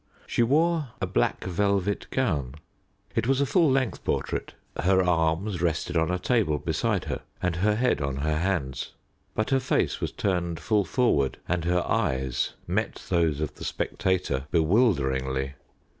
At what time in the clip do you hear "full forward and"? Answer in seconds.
10.59-11.65